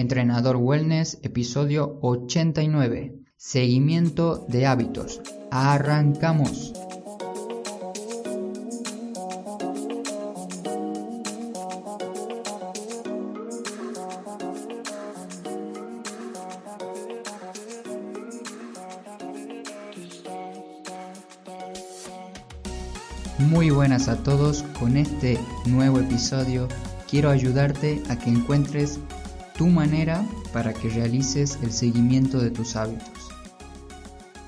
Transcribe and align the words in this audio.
Entrenador 0.00 0.56
Wellness, 0.56 1.18
episodio 1.22 1.98
89. 2.00 3.16
Seguimiento 3.36 4.46
de 4.48 4.64
hábitos. 4.64 5.20
Arrancamos. 5.50 6.72
Muy 23.38 23.68
buenas 23.68 24.08
a 24.08 24.22
todos, 24.22 24.62
con 24.78 24.96
este 24.96 25.38
nuevo 25.66 25.98
episodio 25.98 26.68
quiero 27.10 27.28
ayudarte 27.28 28.00
a 28.08 28.16
que 28.16 28.30
encuentres 28.30 29.00
tu 29.60 29.66
manera 29.66 30.26
para 30.54 30.72
que 30.72 30.88
realices 30.88 31.58
el 31.62 31.70
seguimiento 31.70 32.40
de 32.40 32.50
tus 32.50 32.76
hábitos. 32.76 33.28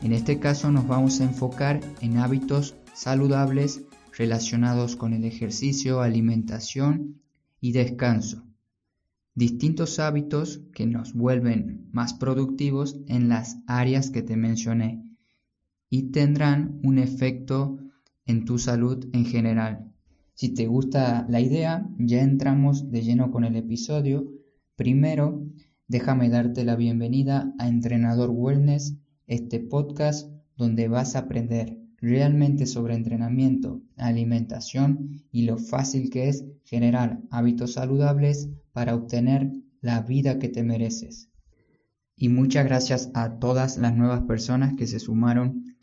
En 0.02 0.14
este 0.14 0.40
caso 0.40 0.72
nos 0.72 0.88
vamos 0.88 1.20
a 1.20 1.24
enfocar 1.24 1.80
en 2.00 2.16
hábitos 2.16 2.76
saludables 2.94 3.82
relacionados 4.16 4.96
con 4.96 5.12
el 5.12 5.26
ejercicio, 5.26 6.00
alimentación 6.00 7.20
y 7.60 7.72
descanso. 7.72 8.42
Distintos 9.34 9.98
hábitos 9.98 10.62
que 10.72 10.86
nos 10.86 11.12
vuelven 11.12 11.90
más 11.92 12.14
productivos 12.14 12.98
en 13.06 13.28
las 13.28 13.58
áreas 13.66 14.08
que 14.08 14.22
te 14.22 14.38
mencioné 14.38 15.04
y 15.90 16.04
tendrán 16.04 16.80
un 16.84 16.98
efecto 16.98 17.76
en 18.24 18.46
tu 18.46 18.58
salud 18.58 19.06
en 19.12 19.26
general. 19.26 19.92
Si 20.32 20.54
te 20.54 20.66
gusta 20.66 21.26
la 21.28 21.40
idea, 21.40 21.86
ya 21.98 22.22
entramos 22.22 22.90
de 22.90 23.02
lleno 23.02 23.30
con 23.30 23.44
el 23.44 23.56
episodio 23.56 24.40
Primero, 24.74 25.46
déjame 25.86 26.30
darte 26.30 26.64
la 26.64 26.76
bienvenida 26.76 27.52
a 27.58 27.68
Entrenador 27.68 28.30
Wellness, 28.30 28.96
este 29.26 29.60
podcast 29.60 30.30
donde 30.56 30.88
vas 30.88 31.14
a 31.14 31.20
aprender 31.20 31.78
realmente 31.98 32.64
sobre 32.64 32.94
entrenamiento, 32.94 33.82
alimentación 33.96 35.20
y 35.30 35.42
lo 35.42 35.58
fácil 35.58 36.08
que 36.08 36.30
es 36.30 36.46
generar 36.64 37.20
hábitos 37.30 37.74
saludables 37.74 38.48
para 38.72 38.94
obtener 38.94 39.52
la 39.82 40.00
vida 40.00 40.38
que 40.38 40.48
te 40.48 40.62
mereces. 40.62 41.28
Y 42.16 42.30
muchas 42.30 42.64
gracias 42.64 43.10
a 43.12 43.38
todas 43.38 43.76
las 43.76 43.94
nuevas 43.94 44.22
personas 44.22 44.72
que 44.72 44.86
se 44.86 45.00
sumaron 45.00 45.76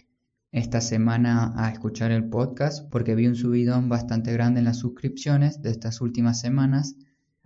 esta 0.52 0.82
semana 0.82 1.54
a 1.58 1.70
escuchar 1.70 2.10
el 2.12 2.28
podcast 2.28 2.90
porque 2.90 3.14
vi 3.14 3.28
un 3.28 3.36
subidón 3.36 3.88
bastante 3.88 4.34
grande 4.34 4.62
en 4.62 4.66
las 4.66 4.78
suscripciones 4.78 5.62
de 5.62 5.70
estas 5.70 6.02
últimas 6.02 6.40
semanas 6.40 6.96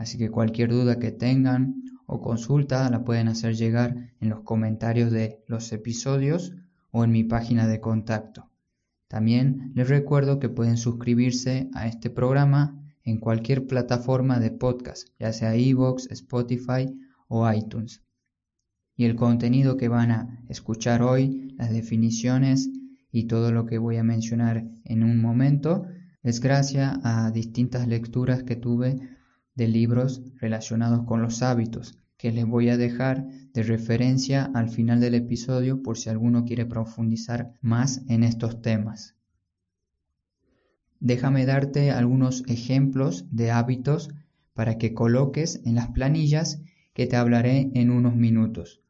Así 0.03 0.17
que 0.17 0.29
cualquier 0.29 0.69
duda 0.69 0.99
que 0.99 1.13
tengan 1.13 1.81
o 2.07 2.19
consulta 2.19 2.89
la 2.89 3.05
pueden 3.05 3.29
hacer 3.29 3.55
llegar 3.55 4.11
en 4.19 4.29
los 4.29 4.41
comentarios 4.41 5.11
de 5.11 5.41
los 5.47 5.71
episodios 5.71 6.53
o 6.91 7.05
en 7.05 7.11
mi 7.13 7.23
página 7.23 7.67
de 7.67 7.79
contacto. 7.79 8.51
También 9.07 9.71
les 9.75 9.87
recuerdo 9.87 10.39
que 10.39 10.49
pueden 10.49 10.75
suscribirse 10.75 11.69
a 11.73 11.87
este 11.87 12.09
programa 12.09 12.83
en 13.05 13.17
cualquier 13.17 13.65
plataforma 13.65 14.41
de 14.41 14.51
podcast, 14.51 15.07
ya 15.19 15.31
sea 15.31 15.55
iVoox, 15.55 16.11
Spotify 16.11 16.93
o 17.29 17.49
iTunes. 17.49 18.03
Y 18.97 19.05
el 19.05 19.15
contenido 19.15 19.77
que 19.77 19.87
van 19.87 20.11
a 20.11 20.43
escuchar 20.49 21.01
hoy, 21.01 21.55
las 21.55 21.69
definiciones 21.69 22.69
y 23.09 23.27
todo 23.27 23.53
lo 23.53 23.65
que 23.65 23.77
voy 23.77 23.95
a 23.95 24.03
mencionar 24.03 24.67
en 24.83 25.01
un 25.05 25.21
momento, 25.21 25.85
es 26.23 26.41
gracias 26.41 26.99
a 27.05 27.31
distintas 27.31 27.87
lecturas 27.87 28.43
que 28.43 28.57
tuve 28.57 29.12
de 29.55 29.67
libros 29.67 30.21
relacionados 30.39 31.05
con 31.05 31.21
los 31.21 31.41
hábitos 31.41 31.97
que 32.17 32.31
les 32.31 32.45
voy 32.45 32.69
a 32.69 32.77
dejar 32.77 33.27
de 33.53 33.63
referencia 33.63 34.49
al 34.53 34.69
final 34.69 35.01
del 35.01 35.15
episodio 35.15 35.83
por 35.83 35.97
si 35.97 36.09
alguno 36.09 36.45
quiere 36.45 36.65
profundizar 36.65 37.53
más 37.61 38.01
en 38.07 38.23
estos 38.23 38.61
temas. 38.61 39.15
Déjame 41.01 41.45
darte 41.45 41.91
algunos 41.91 42.45
ejemplos 42.47 43.25
de 43.29 43.51
hábitos 43.51 44.09
para 44.53 44.77
que 44.77 44.93
coloques 44.93 45.59
en 45.65 45.75
las 45.75 45.89
planillas 45.89 46.61
que 46.93 47.07
te 47.07 47.17
hablaré 47.17 47.71
en 47.73 47.91
unos 47.91 48.15
minutos. 48.15 48.81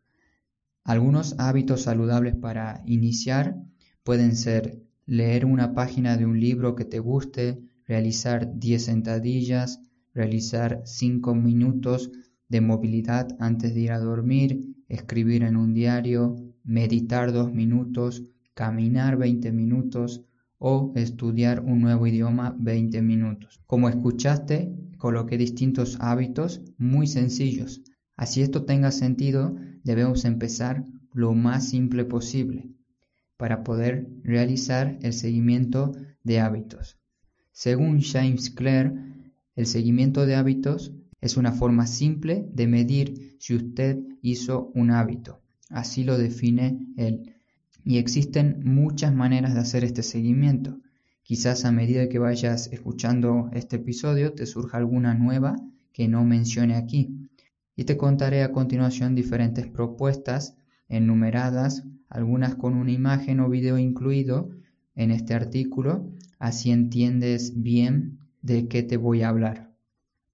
Algunos 0.83 1.33
hábitos 1.39 1.81
saludables 1.81 2.35
para 2.35 2.83
iniciar 2.85 3.55
pueden 4.03 4.35
ser 4.35 4.83
leer 5.07 5.45
una 5.45 5.73
página 5.73 6.17
de 6.17 6.27
un 6.27 6.39
libro 6.39 6.75
que 6.75 6.85
te 6.85 6.99
guste, 6.99 7.63
realizar 7.87 8.59
10 8.59 8.85
sentadillas, 8.85 9.81
realizar 10.13 10.81
5 10.85 11.35
minutos 11.35 12.11
de 12.49 12.61
movilidad 12.61 13.35
antes 13.39 13.73
de 13.73 13.81
ir 13.81 13.91
a 13.91 13.99
dormir, 13.99 14.75
escribir 14.87 15.43
en 15.43 15.57
un 15.57 15.73
diario, 15.73 16.35
meditar 16.63 17.31
2 17.31 17.53
minutos, 17.53 18.23
caminar 18.53 19.17
20 19.17 19.51
minutos 19.51 20.23
o 20.59 20.93
estudiar 20.95 21.59
un 21.61 21.81
nuevo 21.81 22.07
idioma 22.07 22.55
20 22.59 23.01
minutos. 23.01 23.61
Como 23.65 23.89
escuchaste, 23.89 24.73
coloqué 24.97 25.37
distintos 25.37 25.97
hábitos 25.99 26.61
muy 26.77 27.07
sencillos. 27.07 27.81
Así 28.15 28.41
esto 28.41 28.63
tenga 28.63 28.91
sentido, 28.91 29.55
debemos 29.83 30.23
empezar 30.25 30.85
lo 31.11 31.33
más 31.33 31.67
simple 31.67 32.05
posible 32.05 32.69
para 33.37 33.63
poder 33.63 34.07
realizar 34.23 34.97
el 35.01 35.13
seguimiento 35.13 35.91
de 36.23 36.39
hábitos. 36.39 36.97
Según 37.51 38.01
James 38.01 38.49
Clear, 38.49 39.12
el 39.55 39.67
seguimiento 39.67 40.25
de 40.25 40.35
hábitos 40.35 40.93
es 41.21 41.37
una 41.37 41.51
forma 41.51 41.87
simple 41.87 42.47
de 42.53 42.67
medir 42.67 43.35
si 43.39 43.55
usted 43.55 43.99
hizo 44.21 44.71
un 44.73 44.91
hábito. 44.91 45.41
Así 45.69 46.03
lo 46.03 46.17
define 46.17 46.79
él. 46.97 47.35
Y 47.85 47.97
existen 47.97 48.61
muchas 48.65 49.13
maneras 49.13 49.53
de 49.53 49.59
hacer 49.59 49.83
este 49.83 50.03
seguimiento. 50.03 50.79
Quizás 51.21 51.65
a 51.65 51.71
medida 51.71 52.09
que 52.09 52.19
vayas 52.19 52.67
escuchando 52.71 53.49
este 53.53 53.77
episodio 53.77 54.33
te 54.33 54.45
surja 54.45 54.77
alguna 54.77 55.13
nueva 55.13 55.55
que 55.93 56.07
no 56.07 56.25
mencione 56.25 56.75
aquí. 56.75 57.29
Y 57.75 57.85
te 57.85 57.95
contaré 57.95 58.43
a 58.43 58.51
continuación 58.51 59.15
diferentes 59.15 59.67
propuestas 59.67 60.55
enumeradas, 60.89 61.85
algunas 62.09 62.55
con 62.55 62.75
una 62.75 62.91
imagen 62.91 63.39
o 63.39 63.49
video 63.49 63.77
incluido 63.77 64.49
en 64.95 65.11
este 65.11 65.33
artículo, 65.33 66.11
así 66.37 66.71
entiendes 66.71 67.61
bien 67.61 68.19
de 68.43 68.67
qué 68.67 68.83
te 68.83 68.97
voy 68.97 69.23
a 69.23 69.29
hablar. 69.29 69.73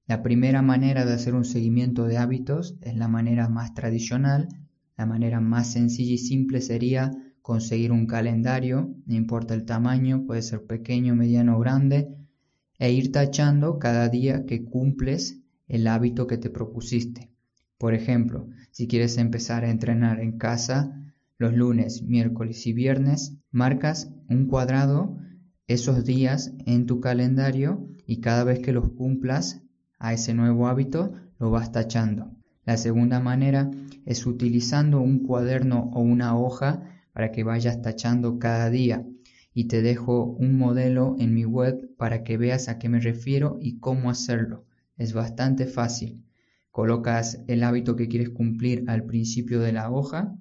La 0.08 0.24
primera 0.24 0.64
manera 0.64 1.06
de 1.06 1.14
hacer 1.14 1.36
un 1.36 1.46
seguimiento 1.46 2.06
de 2.06 2.18
hábitos 2.18 2.76
es 2.82 2.96
la 2.98 3.08
manera 3.08 3.48
más 3.48 3.76
tradicional, 3.76 4.50
la 4.98 5.06
manera 5.06 5.40
más 5.40 5.72
sencilla 5.72 6.16
y 6.16 6.18
simple 6.18 6.60
sería 6.60 7.12
conseguir 7.44 7.92
un 7.92 8.08
calendario, 8.08 8.96
no 9.06 9.16
importa 9.16 9.54
el 9.54 9.64
tamaño, 9.64 10.26
puede 10.26 10.42
ser 10.42 10.66
pequeño, 10.66 11.16
mediano 11.16 11.56
o 11.56 11.60
grande, 11.60 12.10
e 12.80 12.92
ir 12.92 13.12
tachando 13.12 13.78
cada 13.78 14.10
día 14.10 14.46
que 14.46 14.66
cumples 14.66 15.40
el 15.68 15.88
hábito 15.88 16.26
que 16.26 16.40
te 16.40 16.50
propusiste. 16.50 17.30
Por 17.78 17.94
ejemplo, 17.94 18.50
si 18.72 18.88
quieres 18.88 19.18
empezar 19.18 19.64
a 19.64 19.70
entrenar 19.70 20.20
en 20.20 20.38
casa 20.40 21.14
los 21.38 21.54
lunes, 21.54 22.02
miércoles 22.02 22.66
y 22.66 22.74
viernes, 22.74 23.38
marcas 23.52 24.12
un 24.28 24.48
cuadrado 24.48 25.16
esos 25.68 26.04
días 26.04 26.52
en 26.66 26.88
tu 26.88 27.00
calendario 27.00 27.88
y 28.10 28.22
cada 28.22 28.44
vez 28.44 28.58
que 28.58 28.74
los 28.74 28.90
cumplas 28.94 29.62
a 30.00 30.14
ese 30.14 30.34
nuevo 30.34 30.68
hábito 30.68 31.14
lo 31.38 31.52
vas 31.52 31.72
tachando. 31.72 32.32
La 32.66 32.76
segunda 32.76 33.20
manera 33.20 33.70
es 34.04 34.26
utilizando 34.26 35.00
un 35.00 35.20
cuaderno 35.20 35.92
o 35.94 36.02
una 36.02 36.36
hoja 36.36 36.82
para 37.14 37.32
que 37.32 37.44
vayas 37.44 37.84
tachando 37.84 38.40
cada 38.40 38.72
día 38.72 39.06
y 39.54 39.66
te 39.66 39.84
dejo 39.84 40.24
un 40.26 40.58
modelo 40.58 41.18
en 41.20 41.36
mi 41.36 41.46
web 41.46 41.96
para 41.98 42.24
que 42.24 42.38
veas 42.38 42.68
a 42.68 42.80
qué 42.80 42.90
me 42.90 43.00
refiero 43.00 43.60
y 43.62 43.78
cómo 43.78 44.10
hacerlo. 44.10 44.66
Es 44.98 45.14
bastante 45.14 45.68
fácil. 45.68 46.26
Colocas 46.72 47.44
el 47.48 47.64
hábito 47.64 47.96
que 47.96 48.08
quieres 48.08 48.32
cumplir 48.32 48.86
al 48.88 49.04
principio 49.04 49.60
de 49.60 49.74
la 49.74 49.92
hoja 49.92 50.36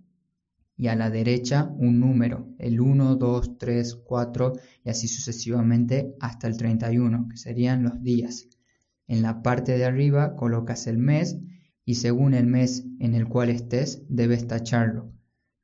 y 0.78 0.86
a 0.86 0.94
la 0.94 1.10
derecha 1.10 1.74
un 1.76 1.98
número, 1.98 2.54
el 2.58 2.80
1, 2.80 3.16
2, 3.16 3.58
3, 3.58 3.96
4 3.96 4.52
y 4.84 4.88
así 4.88 5.08
sucesivamente 5.08 6.14
hasta 6.20 6.46
el 6.46 6.56
31, 6.56 7.28
que 7.28 7.36
serían 7.36 7.82
los 7.82 8.00
días. 8.00 8.48
En 9.08 9.22
la 9.22 9.42
parte 9.42 9.76
de 9.76 9.84
arriba 9.84 10.36
colocas 10.36 10.86
el 10.86 10.96
mes 10.98 11.36
y 11.84 11.96
según 11.96 12.32
el 12.32 12.46
mes 12.46 12.86
en 13.00 13.14
el 13.14 13.28
cual 13.28 13.50
estés 13.50 14.04
debes 14.08 14.46
tacharlo. 14.46 15.12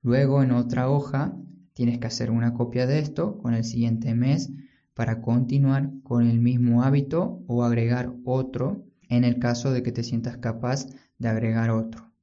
Luego 0.03 0.43
en 0.43 0.51
otra 0.51 0.91
hoja 0.91 1.37
tienes 1.75 1.99
que 1.99 2.09
hacer 2.09 2.33
una 2.33 2.53
copia 2.53 2.87
de 2.87 2.99
esto 2.99 3.39
con 3.39 3.55
el 3.55 3.65
siguiente 3.65 4.15
mes 4.15 4.51
para 4.95 5.23
continuar 5.23 5.93
con 6.03 6.27
el 6.27 6.41
mismo 6.41 6.83
hábito 6.83 7.45
o 7.47 7.63
agregar 7.63 8.13
otro 8.25 8.85
en 9.09 9.23
el 9.23 9.39
caso 9.39 9.71
de 9.71 9.85
que 9.85 9.93
te 9.93 10.03
sientas 10.03 10.39
capaz 10.39 10.87
de 11.19 11.29
agregar 11.29 11.71
otro. 11.71 12.14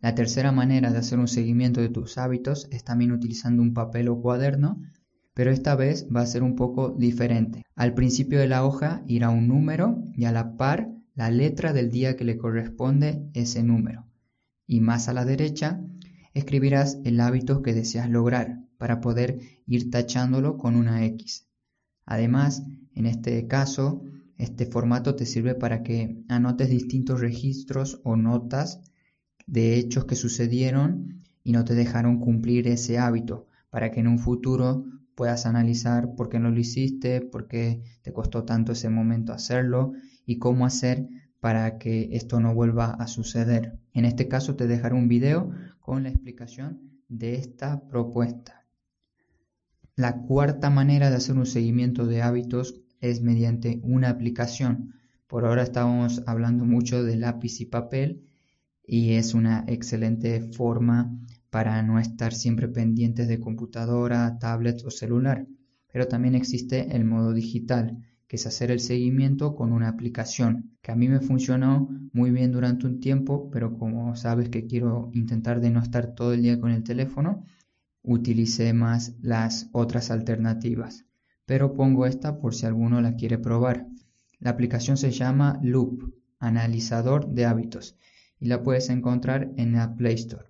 La 0.00 0.14
tercera 0.14 0.50
manera 0.50 0.90
de 0.90 0.98
hacer 0.98 1.18
un 1.18 1.28
seguimiento 1.28 1.80
de 1.80 1.90
tus 1.90 2.16
hábitos 2.16 2.68
es 2.70 2.84
también 2.84 3.12
utilizando 3.12 3.62
un 3.62 3.74
papel 3.74 4.08
o 4.08 4.20
cuaderno, 4.20 4.80
pero 5.34 5.50
esta 5.50 5.74
vez 5.76 6.06
va 6.14 6.22
a 6.22 6.26
ser 6.26 6.42
un 6.42 6.56
poco 6.56 6.90
diferente. 6.90 7.64
Al 7.74 7.94
principio 7.94 8.38
de 8.38 8.48
la 8.48 8.64
hoja 8.64 9.02
irá 9.06 9.30
un 9.30 9.46
número 9.46 10.02
y 10.14 10.24
a 10.24 10.32
la 10.32 10.56
par 10.56 10.90
la 11.14 11.30
letra 11.30 11.72
del 11.74 11.90
día 11.90 12.16
que 12.16 12.24
le 12.24 12.38
corresponde 12.38 13.28
ese 13.34 13.62
número. 13.62 14.06
y 14.66 14.80
más 14.80 15.08
a 15.08 15.12
la 15.12 15.24
derecha 15.24 15.80
escribirás 16.32 16.98
el 17.04 17.20
hábito 17.20 17.60
que 17.60 17.74
deseas 17.74 18.08
lograr 18.08 18.60
para 18.78 19.00
poder 19.00 19.40
ir 19.66 19.90
tachándolo 19.90 20.56
con 20.58 20.76
una 20.76 21.04
X. 21.04 21.48
Además, 22.06 22.62
en 22.94 23.06
este 23.06 23.46
caso, 23.48 24.02
este 24.38 24.66
formato 24.66 25.16
te 25.16 25.26
sirve 25.26 25.54
para 25.54 25.82
que 25.82 26.22
anotes 26.28 26.70
distintos 26.70 27.20
registros 27.20 28.00
o 28.04 28.16
notas 28.16 28.80
de 29.50 29.76
hechos 29.76 30.04
que 30.04 30.14
sucedieron 30.14 31.24
y 31.42 31.50
no 31.52 31.64
te 31.64 31.74
dejaron 31.74 32.20
cumplir 32.20 32.68
ese 32.68 32.98
hábito, 32.98 33.48
para 33.68 33.90
que 33.90 33.98
en 33.98 34.06
un 34.06 34.20
futuro 34.20 34.84
puedas 35.16 35.44
analizar 35.44 36.14
por 36.14 36.28
qué 36.28 36.38
no 36.38 36.50
lo 36.50 36.60
hiciste, 36.60 37.20
por 37.20 37.48
qué 37.48 37.82
te 38.02 38.12
costó 38.12 38.44
tanto 38.44 38.72
ese 38.72 38.88
momento 38.90 39.32
hacerlo 39.32 39.92
y 40.24 40.38
cómo 40.38 40.66
hacer 40.66 41.08
para 41.40 41.78
que 41.78 42.10
esto 42.12 42.38
no 42.38 42.54
vuelva 42.54 42.92
a 42.92 43.08
suceder. 43.08 43.78
En 43.92 44.04
este 44.04 44.28
caso 44.28 44.54
te 44.54 44.68
dejaré 44.68 44.94
un 44.94 45.08
video 45.08 45.50
con 45.80 46.04
la 46.04 46.10
explicación 46.10 47.00
de 47.08 47.34
esta 47.34 47.88
propuesta. 47.88 48.64
La 49.96 50.22
cuarta 50.22 50.70
manera 50.70 51.10
de 51.10 51.16
hacer 51.16 51.36
un 51.36 51.46
seguimiento 51.46 52.06
de 52.06 52.22
hábitos 52.22 52.80
es 53.00 53.20
mediante 53.20 53.80
una 53.82 54.10
aplicación. 54.10 54.94
Por 55.26 55.44
ahora 55.44 55.64
estamos 55.64 56.22
hablando 56.26 56.64
mucho 56.64 57.02
de 57.02 57.16
lápiz 57.16 57.60
y 57.60 57.66
papel 57.66 58.29
y 58.92 59.12
es 59.12 59.34
una 59.34 59.64
excelente 59.68 60.40
forma 60.40 61.16
para 61.48 61.80
no 61.80 62.00
estar 62.00 62.34
siempre 62.34 62.66
pendientes 62.66 63.28
de 63.28 63.38
computadora, 63.38 64.36
tablet 64.40 64.84
o 64.84 64.90
celular. 64.90 65.46
Pero 65.92 66.08
también 66.08 66.34
existe 66.34 66.96
el 66.96 67.04
modo 67.04 67.32
digital, 67.32 67.98
que 68.26 68.34
es 68.34 68.46
hacer 68.48 68.72
el 68.72 68.80
seguimiento 68.80 69.54
con 69.54 69.72
una 69.72 69.86
aplicación, 69.86 70.76
que 70.82 70.90
a 70.90 70.96
mí 70.96 71.06
me 71.06 71.20
funcionó 71.20 71.88
muy 72.12 72.32
bien 72.32 72.50
durante 72.50 72.88
un 72.88 72.98
tiempo, 72.98 73.48
pero 73.52 73.78
como 73.78 74.16
sabes 74.16 74.48
que 74.48 74.66
quiero 74.66 75.12
intentar 75.14 75.60
de 75.60 75.70
no 75.70 75.80
estar 75.80 76.16
todo 76.16 76.32
el 76.32 76.42
día 76.42 76.58
con 76.58 76.72
el 76.72 76.82
teléfono, 76.82 77.44
utilicé 78.02 78.72
más 78.72 79.14
las 79.22 79.68
otras 79.70 80.10
alternativas. 80.10 81.04
Pero 81.46 81.74
pongo 81.74 82.06
esta 82.06 82.40
por 82.40 82.56
si 82.56 82.66
alguno 82.66 83.00
la 83.00 83.14
quiere 83.14 83.38
probar. 83.38 83.86
La 84.40 84.50
aplicación 84.50 84.96
se 84.96 85.12
llama 85.12 85.60
Loop, 85.62 86.12
analizador 86.40 87.28
de 87.28 87.44
hábitos, 87.44 87.96
y 88.40 88.46
la 88.46 88.62
puedes 88.62 88.88
encontrar 88.88 89.52
en 89.56 89.74
la 89.74 89.94
Play 89.94 90.14
Store. 90.14 90.46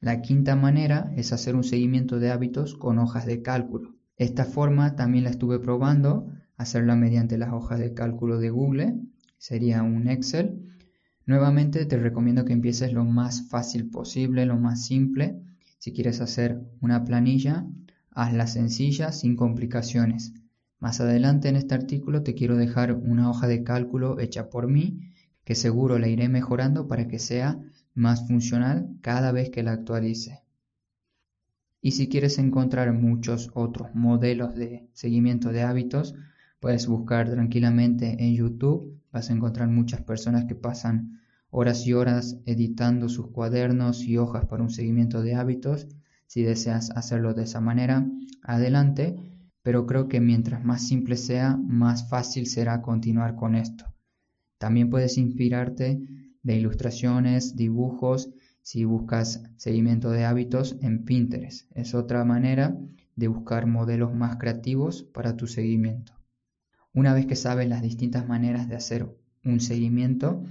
La 0.00 0.22
quinta 0.22 0.56
manera 0.56 1.12
es 1.16 1.32
hacer 1.32 1.54
un 1.54 1.64
seguimiento 1.64 2.18
de 2.18 2.30
hábitos 2.30 2.74
con 2.74 2.98
hojas 2.98 3.26
de 3.26 3.42
cálculo. 3.42 3.94
Esta 4.16 4.44
forma 4.44 4.96
también 4.96 5.24
la 5.24 5.30
estuve 5.30 5.60
probando, 5.60 6.28
hacerla 6.56 6.96
mediante 6.96 7.36
las 7.36 7.52
hojas 7.52 7.78
de 7.78 7.94
cálculo 7.94 8.38
de 8.38 8.50
Google, 8.50 9.00
sería 9.36 9.82
un 9.82 10.08
Excel. 10.08 10.64
Nuevamente 11.26 11.84
te 11.84 11.98
recomiendo 11.98 12.44
que 12.44 12.52
empieces 12.52 12.92
lo 12.92 13.04
más 13.04 13.48
fácil 13.48 13.90
posible, 13.90 14.46
lo 14.46 14.56
más 14.56 14.86
simple. 14.86 15.40
Si 15.78 15.92
quieres 15.92 16.20
hacer 16.20 16.60
una 16.80 17.04
planilla, 17.04 17.66
hazla 18.10 18.46
sencilla, 18.46 19.12
sin 19.12 19.36
complicaciones. 19.36 20.32
Más 20.80 21.00
adelante 21.00 21.48
en 21.48 21.56
este 21.56 21.74
artículo 21.74 22.22
te 22.22 22.34
quiero 22.34 22.56
dejar 22.56 22.94
una 22.94 23.28
hoja 23.30 23.46
de 23.46 23.62
cálculo 23.62 24.18
hecha 24.20 24.48
por 24.48 24.68
mí, 24.68 25.12
que 25.48 25.54
seguro 25.54 25.98
la 25.98 26.08
iré 26.08 26.28
mejorando 26.28 26.88
para 26.88 27.08
que 27.08 27.18
sea 27.18 27.58
más 27.94 28.28
funcional 28.28 28.86
cada 29.00 29.32
vez 29.32 29.48
que 29.48 29.62
la 29.62 29.72
actualice. 29.72 30.42
Y 31.80 31.92
si 31.92 32.10
quieres 32.10 32.36
encontrar 32.36 32.92
muchos 32.92 33.50
otros 33.54 33.94
modelos 33.94 34.54
de 34.54 34.90
seguimiento 34.92 35.48
de 35.48 35.62
hábitos, 35.62 36.14
puedes 36.60 36.86
buscar 36.86 37.30
tranquilamente 37.30 38.22
en 38.22 38.34
YouTube. 38.34 39.00
Vas 39.10 39.30
a 39.30 39.32
encontrar 39.32 39.68
muchas 39.68 40.02
personas 40.02 40.44
que 40.44 40.54
pasan 40.54 41.18
horas 41.48 41.86
y 41.86 41.94
horas 41.94 42.36
editando 42.44 43.08
sus 43.08 43.28
cuadernos 43.28 44.04
y 44.04 44.18
hojas 44.18 44.44
para 44.44 44.62
un 44.62 44.70
seguimiento 44.70 45.22
de 45.22 45.34
hábitos. 45.34 45.88
Si 46.26 46.42
deseas 46.42 46.90
hacerlo 46.90 47.32
de 47.32 47.44
esa 47.44 47.62
manera, 47.62 48.06
adelante, 48.42 49.16
pero 49.62 49.86
creo 49.86 50.08
que 50.08 50.20
mientras 50.20 50.62
más 50.62 50.86
simple 50.86 51.16
sea, 51.16 51.56
más 51.56 52.06
fácil 52.10 52.48
será 52.48 52.82
continuar 52.82 53.34
con 53.34 53.54
esto. 53.54 53.86
También 54.58 54.90
puedes 54.90 55.18
inspirarte 55.18 56.00
de 56.42 56.56
ilustraciones, 56.56 57.56
dibujos, 57.56 58.30
si 58.62 58.84
buscas 58.84 59.42
seguimiento 59.56 60.10
de 60.10 60.24
hábitos 60.24 60.76
en 60.82 61.04
Pinterest. 61.04 61.70
Es 61.74 61.94
otra 61.94 62.24
manera 62.24 62.76
de 63.16 63.28
buscar 63.28 63.66
modelos 63.66 64.14
más 64.14 64.36
creativos 64.36 65.04
para 65.04 65.36
tu 65.36 65.46
seguimiento. 65.46 66.12
Una 66.92 67.14
vez 67.14 67.26
que 67.26 67.36
sabes 67.36 67.68
las 67.68 67.82
distintas 67.82 68.28
maneras 68.28 68.68
de 68.68 68.76
hacer 68.76 69.08
un 69.44 69.60
seguimiento, 69.60 70.42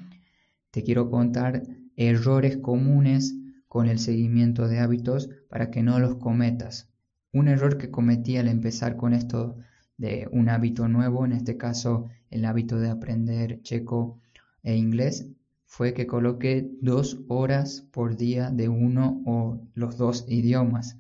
te 0.71 0.83
quiero 0.83 1.10
contar 1.10 1.63
errores 1.95 2.57
comunes 2.57 3.36
con 3.68 3.88
el 3.88 4.00
seguimiento 4.00 4.68
de 4.68 4.80
hábitos 4.80 5.30
para 5.50 5.69
que 5.69 5.83
no 5.83 6.00
los 6.00 6.15
cometas. 6.15 6.89
Un 7.33 7.48
error 7.48 7.77
que 7.77 7.92
cometí 7.92 8.38
al 8.38 8.48
empezar 8.48 8.95
con 8.95 9.13
esto 9.13 9.57
de 9.98 10.28
un 10.32 10.50
hábito 10.50 10.88
nuevo, 10.88 11.26
en 11.26 11.32
este 11.34 11.58
caso 11.58 12.08
el 12.30 12.46
hábito 12.46 12.80
de 12.80 12.90
aprender 12.90 13.62
checo 13.62 14.20
e 14.64 14.76
inglés, 14.76 15.28
fue 15.66 15.94
que 15.94 16.08
coloqué 16.08 16.70
dos 16.82 17.20
horas 17.28 17.82
por 17.92 18.16
día 18.16 18.52
de 18.52 18.70
uno 18.70 19.22
o 19.26 19.60
los 19.74 19.98
dos 19.98 20.26
idiomas. 20.28 20.98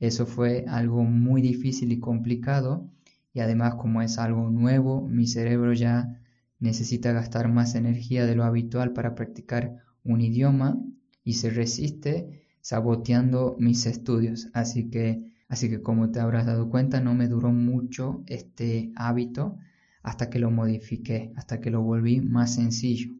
Eso 0.00 0.26
fue 0.26 0.64
algo 0.68 1.04
muy 1.04 1.40
difícil 1.42 1.92
y 1.92 2.00
complicado 2.00 2.90
y 3.32 3.40
además 3.40 3.76
como 3.76 4.02
es 4.02 4.18
algo 4.18 4.50
nuevo, 4.50 5.06
mi 5.08 5.26
cerebro 5.26 5.72
ya 5.72 6.20
necesita 6.58 7.12
gastar 7.12 7.48
más 7.48 7.74
energía 7.74 8.26
de 8.26 8.34
lo 8.34 8.44
habitual 8.44 8.92
para 8.92 9.14
practicar 9.14 9.78
un 10.04 10.20
idioma 10.20 10.78
y 11.24 11.34
se 11.34 11.50
resiste 11.50 12.42
saboteando 12.60 13.56
mis 13.58 13.86
estudios. 13.86 14.48
Así 14.52 14.90
que, 14.90 15.31
así 15.52 15.68
que 15.68 15.82
como 15.82 16.10
te 16.10 16.18
habrás 16.18 16.46
dado 16.46 16.70
cuenta, 16.70 17.02
no 17.02 17.14
me 17.14 17.28
duró 17.28 17.52
mucho 17.52 18.24
este 18.26 18.90
hábito 18.96 19.58
hasta 20.02 20.30
que 20.30 20.38
lo 20.38 20.50
modifiqué, 20.50 21.30
hasta 21.36 21.60
que 21.60 21.70
lo 21.70 21.82
volví 21.82 22.22
más 22.22 22.54
sencillo. 22.54 23.12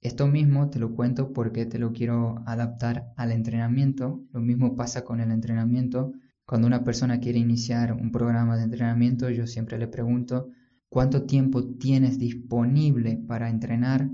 Esto 0.00 0.26
mismo 0.26 0.70
te 0.70 0.80
lo 0.80 0.92
cuento 0.96 1.32
porque 1.32 1.64
te 1.64 1.78
lo 1.78 1.92
quiero 1.92 2.42
adaptar 2.46 3.12
al 3.16 3.30
entrenamiento. 3.30 4.24
Lo 4.32 4.40
mismo 4.40 4.74
pasa 4.74 5.04
con 5.04 5.20
el 5.20 5.30
entrenamiento. 5.30 6.14
Cuando 6.44 6.66
una 6.66 6.82
persona 6.82 7.20
quiere 7.20 7.38
iniciar 7.38 7.92
un 7.92 8.10
programa 8.10 8.56
de 8.56 8.64
entrenamiento, 8.64 9.30
yo 9.30 9.46
siempre 9.46 9.78
le 9.78 9.86
pregunto 9.86 10.50
cuánto 10.88 11.26
tiempo 11.26 11.64
tienes 11.76 12.18
disponible 12.18 13.22
para 13.28 13.50
entrenar, 13.50 14.10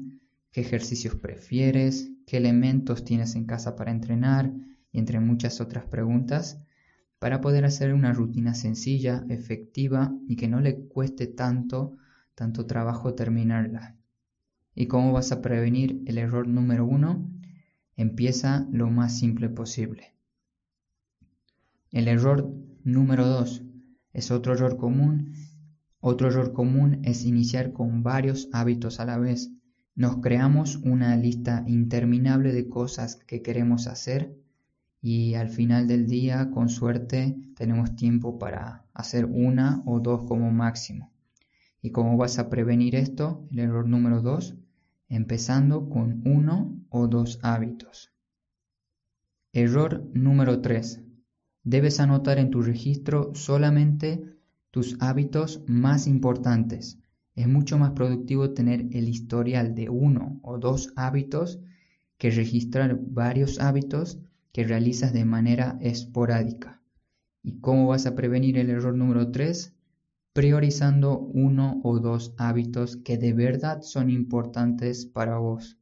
qué 0.50 0.60
ejercicios 0.60 1.14
prefieres, 1.14 2.10
qué 2.26 2.36
elementos 2.36 3.06
tienes 3.06 3.36
en 3.36 3.46
casa 3.46 3.74
para 3.74 3.90
entrenar 3.90 4.52
y 4.92 4.98
entre 4.98 5.18
muchas 5.18 5.62
otras 5.62 5.86
preguntas 5.86 6.62
para 7.22 7.40
poder 7.40 7.64
hacer 7.64 7.94
una 7.94 8.12
rutina 8.12 8.52
sencilla, 8.52 9.24
efectiva 9.28 10.12
y 10.26 10.34
que 10.34 10.48
no 10.48 10.60
le 10.60 10.88
cueste 10.88 11.28
tanto, 11.28 11.96
tanto 12.34 12.66
trabajo 12.66 13.14
terminarla. 13.14 13.96
¿Y 14.74 14.88
cómo 14.88 15.12
vas 15.12 15.30
a 15.30 15.40
prevenir 15.40 16.02
el 16.06 16.18
error 16.18 16.48
número 16.48 16.84
uno? 16.84 17.30
Empieza 17.96 18.66
lo 18.72 18.90
más 18.90 19.16
simple 19.16 19.48
posible. 19.48 20.16
El 21.92 22.08
error 22.08 22.52
número 22.82 23.24
dos 23.28 23.62
es 24.12 24.32
otro 24.32 24.54
error 24.54 24.76
común. 24.76 25.32
Otro 26.00 26.26
error 26.26 26.52
común 26.52 27.02
es 27.04 27.24
iniciar 27.24 27.72
con 27.72 28.02
varios 28.02 28.48
hábitos 28.52 28.98
a 28.98 29.04
la 29.04 29.18
vez. 29.18 29.52
Nos 29.94 30.16
creamos 30.16 30.74
una 30.78 31.16
lista 31.16 31.62
interminable 31.68 32.52
de 32.52 32.68
cosas 32.68 33.14
que 33.14 33.42
queremos 33.42 33.86
hacer 33.86 34.34
y 35.02 35.34
al 35.34 35.50
final 35.50 35.86
del 35.86 36.06
día, 36.06 36.50
con 36.50 36.70
suerte, 36.70 37.36
tenemos 37.56 37.94
tiempo 37.96 38.38
para 38.38 38.86
hacer 38.94 39.26
una 39.26 39.82
o 39.84 40.00
dos 40.00 40.24
como 40.24 40.50
máximo. 40.50 41.12
¿Y 41.82 41.90
cómo 41.90 42.16
vas 42.16 42.38
a 42.38 42.48
prevenir 42.48 42.94
esto? 42.94 43.46
El 43.50 43.58
error 43.58 43.86
número 43.86 44.22
dos 44.22 44.56
empezando 45.12 45.90
con 45.90 46.22
uno 46.24 46.74
o 46.88 47.06
dos 47.06 47.38
hábitos. 47.42 48.12
Error 49.52 50.08
número 50.14 50.62
3. 50.62 51.02
Debes 51.64 52.00
anotar 52.00 52.38
en 52.38 52.50
tu 52.50 52.62
registro 52.62 53.34
solamente 53.34 54.24
tus 54.70 54.96
hábitos 55.00 55.62
más 55.66 56.06
importantes. 56.06 56.98
Es 57.34 57.46
mucho 57.46 57.76
más 57.76 57.90
productivo 57.90 58.52
tener 58.54 58.88
el 58.92 59.06
historial 59.06 59.74
de 59.74 59.90
uno 59.90 60.40
o 60.42 60.58
dos 60.58 60.94
hábitos 60.96 61.60
que 62.16 62.30
registrar 62.30 62.98
varios 62.98 63.60
hábitos 63.60 64.18
que 64.52 64.64
realizas 64.64 65.12
de 65.12 65.24
manera 65.24 65.78
esporádica. 65.80 66.82
¿Y 67.42 67.60
cómo 67.60 67.88
vas 67.88 68.06
a 68.06 68.14
prevenir 68.14 68.58
el 68.58 68.70
error 68.70 68.94
número 68.94 69.30
3? 69.30 69.74
priorizando 70.32 71.18
uno 71.18 71.80
o 71.84 71.98
dos 71.98 72.34
hábitos 72.38 72.96
que 72.96 73.18
de 73.18 73.34
verdad 73.34 73.82
son 73.82 74.08
importantes 74.08 75.04
para 75.04 75.36
vos. 75.36 75.78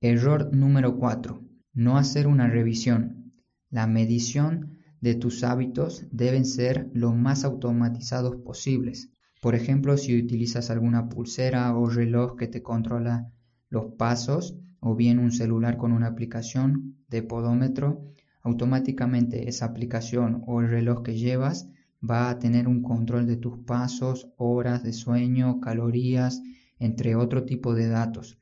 Error 0.00 0.52
número 0.52 0.98
4. 0.98 1.44
No 1.72 1.96
hacer 1.96 2.26
una 2.26 2.48
revisión. 2.48 3.32
La 3.70 3.86
medición 3.86 4.78
de 5.00 5.14
tus 5.14 5.44
hábitos 5.44 6.06
deben 6.10 6.44
ser 6.44 6.90
lo 6.92 7.12
más 7.12 7.44
automatizados 7.44 8.36
posibles. 8.36 9.10
Por 9.40 9.54
ejemplo, 9.54 9.96
si 9.96 10.18
utilizas 10.18 10.70
alguna 10.70 11.08
pulsera 11.08 11.76
o 11.76 11.88
reloj 11.88 12.36
que 12.36 12.48
te 12.48 12.62
controla 12.62 13.30
los 13.68 13.94
pasos, 13.94 14.56
o 14.80 14.94
bien 14.94 15.18
un 15.18 15.32
celular 15.32 15.76
con 15.76 15.92
una 15.92 16.08
aplicación 16.08 16.96
de 17.08 17.22
podómetro, 17.22 18.12
automáticamente 18.42 19.48
esa 19.48 19.66
aplicación 19.66 20.42
o 20.46 20.60
el 20.60 20.68
reloj 20.68 21.02
que 21.02 21.16
llevas 21.16 21.68
va 22.08 22.30
a 22.30 22.38
tener 22.38 22.68
un 22.68 22.82
control 22.82 23.26
de 23.26 23.36
tus 23.36 23.58
pasos, 23.58 24.28
horas 24.36 24.82
de 24.82 24.92
sueño, 24.92 25.60
calorías, 25.60 26.42
entre 26.78 27.16
otro 27.16 27.44
tipo 27.44 27.74
de 27.74 27.88
datos. 27.88 28.38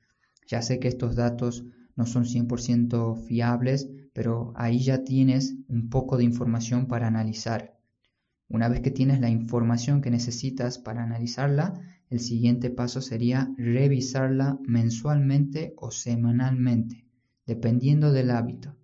Ya 0.47 0.61
sé 0.63 0.79
que 0.79 0.89
estos 0.89 1.17
datos 1.17 1.65
no 1.97 2.07
son 2.07 2.25
100% 2.25 3.17
fiables, 3.17 3.89
pero 4.13 4.53
ahí 4.57 4.81
ya 4.81 5.05
tienes 5.05 5.57
un 5.69 5.89
poco 5.89 6.17
de 6.17 6.25
información 6.25 6.87
para 6.87 7.07
analizar. 7.07 7.79
Una 8.49 8.69
vez 8.69 8.81
que 8.81 8.91
tienes 8.91 9.21
la 9.21 9.31
información 9.31 10.03
que 10.03 10.11
necesitas 10.11 10.79
para 10.79 11.03
analizarla, 11.03 11.81
el 12.11 12.21
siguiente 12.21 12.71
paso 12.71 13.01
sería 13.01 13.53
revisarla 13.57 14.59
mensualmente 14.67 15.75
o 15.77 15.91
semanalmente, 15.91 17.05
dependiendo 17.47 18.13
del 18.13 18.31
hábito. 18.31 18.77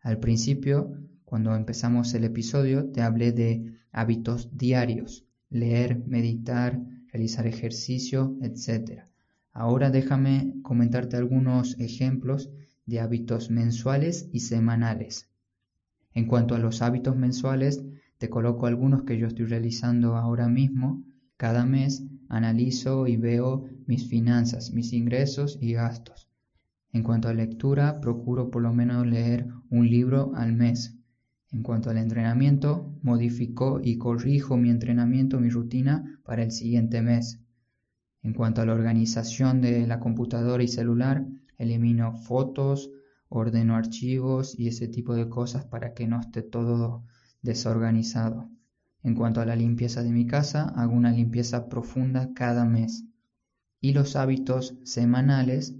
Al 0.00 0.18
principio, 0.18 0.96
cuando 1.24 1.54
empezamos 1.54 2.12
el 2.14 2.24
episodio, 2.24 2.90
te 2.90 3.02
hablé 3.02 3.32
de 3.32 3.78
hábitos 3.92 4.56
diarios, 4.56 5.26
leer, 5.48 6.02
meditar, 6.06 6.80
realizar 7.12 7.46
ejercicio, 7.46 8.36
etc. 8.42 9.04
Ahora 9.52 9.90
déjame 9.90 10.54
comentarte 10.62 11.16
algunos 11.16 11.78
ejemplos 11.78 12.50
de 12.86 13.00
hábitos 13.00 13.50
mensuales 13.50 14.28
y 14.32 14.40
semanales. 14.40 15.28
En 16.14 16.26
cuanto 16.26 16.54
a 16.54 16.58
los 16.58 16.82
hábitos 16.82 17.16
mensuales, 17.16 17.84
te 18.18 18.28
coloco 18.28 18.66
algunos 18.66 19.02
que 19.02 19.18
yo 19.18 19.26
estoy 19.26 19.46
realizando 19.46 20.16
ahora 20.16 20.48
mismo. 20.48 21.04
Cada 21.42 21.66
mes 21.66 22.04
analizo 22.28 23.08
y 23.08 23.16
veo 23.16 23.64
mis 23.88 24.08
finanzas, 24.08 24.70
mis 24.72 24.92
ingresos 24.92 25.58
y 25.60 25.72
gastos. 25.72 26.30
En 26.92 27.02
cuanto 27.02 27.26
a 27.26 27.34
lectura, 27.34 28.00
procuro 28.00 28.48
por 28.48 28.62
lo 28.62 28.72
menos 28.72 29.04
leer 29.04 29.48
un 29.68 29.90
libro 29.90 30.30
al 30.36 30.52
mes. 30.52 30.96
En 31.50 31.64
cuanto 31.64 31.90
al 31.90 31.98
entrenamiento, 31.98 32.94
modifico 33.02 33.80
y 33.82 33.98
corrijo 33.98 34.56
mi 34.56 34.70
entrenamiento, 34.70 35.40
mi 35.40 35.50
rutina 35.50 36.20
para 36.22 36.44
el 36.44 36.52
siguiente 36.52 37.02
mes. 37.02 37.40
En 38.22 38.34
cuanto 38.34 38.62
a 38.62 38.66
la 38.66 38.74
organización 38.74 39.60
de 39.60 39.84
la 39.88 39.98
computadora 39.98 40.62
y 40.62 40.68
celular, 40.68 41.26
elimino 41.58 42.14
fotos, 42.18 42.88
ordeno 43.28 43.74
archivos 43.74 44.56
y 44.56 44.68
ese 44.68 44.86
tipo 44.86 45.16
de 45.16 45.28
cosas 45.28 45.64
para 45.64 45.92
que 45.92 46.06
no 46.06 46.20
esté 46.20 46.42
todo 46.42 47.02
desorganizado. 47.42 48.48
En 49.02 49.14
cuanto 49.14 49.40
a 49.40 49.46
la 49.46 49.56
limpieza 49.56 50.02
de 50.02 50.12
mi 50.12 50.26
casa, 50.26 50.68
hago 50.76 50.94
una 50.94 51.10
limpieza 51.10 51.68
profunda 51.68 52.32
cada 52.34 52.64
mes. 52.64 53.04
Y 53.80 53.92
los 53.92 54.14
hábitos 54.14 54.76
semanales, 54.84 55.74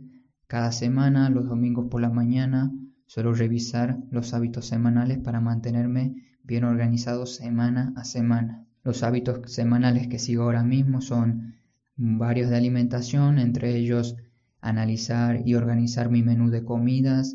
cada 0.48 0.72
semana, 0.72 1.30
los 1.30 1.46
domingos 1.46 1.86
por 1.88 2.00
la 2.00 2.10
mañana, 2.10 2.72
suelo 3.06 3.32
revisar 3.32 3.98
los 4.10 4.34
hábitos 4.34 4.66
semanales 4.66 5.18
para 5.18 5.40
mantenerme 5.40 6.16
bien 6.42 6.64
organizado 6.64 7.26
semana 7.26 7.92
a 7.96 8.04
semana. 8.04 8.66
Los 8.82 9.02
hábitos 9.02 9.52
semanales 9.52 10.08
que 10.08 10.18
sigo 10.18 10.42
ahora 10.42 10.64
mismo 10.64 11.00
son 11.00 11.54
varios 11.96 12.50
de 12.50 12.56
alimentación, 12.56 13.38
entre 13.38 13.76
ellos 13.76 14.16
analizar 14.60 15.42
y 15.46 15.54
organizar 15.54 16.10
mi 16.10 16.22
menú 16.22 16.50
de 16.50 16.64
comidas, 16.64 17.34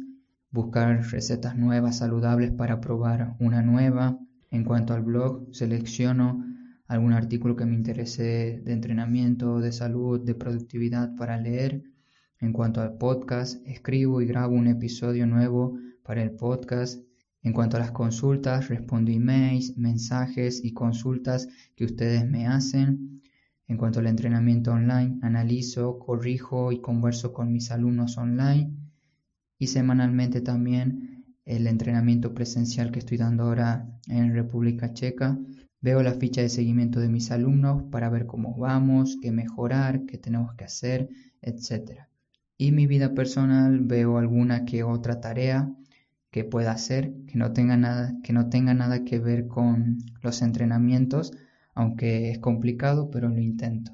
buscar 0.52 1.02
recetas 1.12 1.56
nuevas 1.56 1.98
saludables 1.98 2.52
para 2.52 2.82
probar 2.82 3.36
una 3.40 3.62
nueva. 3.62 4.20
En 4.50 4.64
cuanto 4.64 4.94
al 4.94 5.04
blog, 5.04 5.54
selecciono 5.54 6.44
algún 6.88 7.12
artículo 7.12 7.56
que 7.56 7.66
me 7.66 7.76
interese 7.76 8.62
de 8.64 8.72
entrenamiento, 8.72 9.60
de 9.60 9.72
salud, 9.72 10.22
de 10.22 10.36
productividad 10.36 11.16
para 11.16 11.38
leer. 11.38 11.84
En 12.40 12.54
cuanto 12.54 12.82
al 12.82 12.98
podcast, 12.98 13.62
escribo 13.68 14.22
y 14.22 14.26
grabo 14.26 14.56
un 14.56 14.68
episodio 14.68 15.28
nuevo 15.28 15.78
para 16.04 16.24
el 16.24 16.32
podcast. 16.32 17.04
En 17.44 17.52
cuanto 17.52 17.78
a 17.78 17.82
las 17.82 17.92
consultas, 17.92 18.70
respondo 18.70 19.12
emails, 19.12 19.78
mensajes 19.78 20.64
y 20.64 20.74
consultas 20.74 21.50
que 21.76 21.86
ustedes 21.86 22.26
me 22.26 22.48
hacen. 22.48 23.22
En 23.68 23.76
cuanto 23.76 24.00
al 24.00 24.08
entrenamiento 24.08 24.72
online, 24.72 25.20
analizo, 25.22 26.00
corrijo 26.00 26.72
y 26.72 26.80
converso 26.80 27.34
con 27.34 27.52
mis 27.52 27.70
alumnos 27.70 28.18
online. 28.18 28.72
Y 29.60 29.68
semanalmente 29.68 30.40
también 30.40 31.17
el 31.48 31.66
entrenamiento 31.66 32.34
presencial 32.34 32.92
que 32.92 33.00
estoy 33.00 33.18
dando 33.18 33.44
ahora 33.44 33.90
en 34.08 34.34
República 34.34 34.94
Checa. 34.94 35.40
Veo 35.82 36.04
la 36.04 36.14
ficha 36.14 36.42
de 36.42 36.50
seguimiento 36.50 37.00
de 37.00 37.08
mis 37.08 37.32
alumnos 37.32 37.84
para 37.90 38.10
ver 38.10 38.26
cómo 38.26 38.56
vamos, 38.58 39.18
qué 39.22 39.32
mejorar, 39.32 40.06
qué 40.06 40.18
tenemos 40.18 40.54
que 40.56 40.66
hacer, 40.66 41.10
etc. 41.42 42.08
Y 42.58 42.72
mi 42.74 42.86
vida 42.86 43.14
personal 43.14 43.80
veo 43.80 44.18
alguna 44.18 44.66
que 44.66 44.84
otra 44.84 45.22
tarea 45.22 45.74
que 46.32 46.44
pueda 46.44 46.72
hacer 46.72 47.14
que 47.26 47.38
no 47.38 47.54
tenga 47.54 47.78
nada 47.78 48.18
que 48.22 48.34
no 48.34 48.50
tenga 48.50 48.74
nada 48.74 49.06
que 49.06 49.18
ver 49.18 49.48
con 49.48 50.00
los 50.22 50.42
entrenamientos 50.42 51.32
aunque 51.74 52.32
es 52.32 52.40
complicado, 52.40 53.10
pero 53.12 53.30
lo 53.30 53.40
intento. 53.40 53.92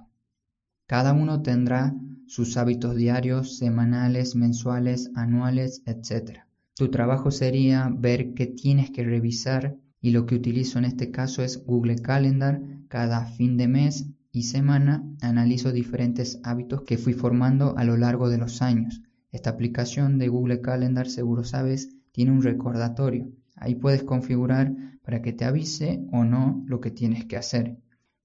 Cada 0.88 1.14
uno 1.14 1.42
tendrá 1.42 1.94
sus 2.28 2.56
hábitos 2.56 2.96
diarios, 2.96 3.58
semanales, 3.58 4.36
mensuales, 4.36 5.12
anuales, 5.16 5.84
etc. 5.86 6.46
Tu 6.75 6.89
trabajo 6.89 7.30
sería 7.30 7.92
ver 7.96 8.34
qué 8.34 8.48
tienes 8.48 8.89
que 8.89 9.03
revisar 9.03 9.77
y 10.01 10.10
lo 10.10 10.25
que 10.25 10.34
utilizo 10.34 10.80
en 10.80 10.86
este 10.86 11.12
caso 11.12 11.44
es 11.44 11.63
Google 11.63 11.98
Calendar. 11.98 12.62
Cada 12.88 13.25
fin 13.25 13.58
de 13.58 13.68
mes 13.68 14.08
y 14.32 14.44
semana 14.44 15.08
analizo 15.22 15.72
diferentes 15.72 16.39
hábitos 16.44 16.82
que 16.82 16.98
fui 16.98 17.13
formando 17.13 17.77
a 17.77 17.84
lo 17.84 17.96
largo 17.96 18.27
de 18.27 18.39
los 18.39 18.63
años. 18.63 19.03
Esta 19.32 19.51
aplicación 19.51 20.18
de 20.18 20.30
Google 20.30 20.62
Calendar, 20.62 21.08
seguro 21.08 21.44
sabes, 21.44 21.89
tiene 22.12 22.32
un 22.32 22.42
recordatorio. 22.42 23.30
Ahí 23.56 23.75
puedes 23.75 24.01
configurar 24.01 24.74
para 25.03 25.22
que 25.22 25.32
te 25.32 25.46
avise 25.46 26.03
o 26.12 26.24
no 26.24 26.63
lo 26.65 26.80
que 26.80 26.89
tienes 26.89 27.25
que 27.25 27.38
hacer. 27.38 27.77